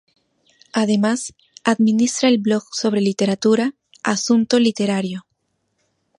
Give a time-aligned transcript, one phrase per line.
[0.73, 5.27] Además, administra el blog sobre literatura "Asunto Literario".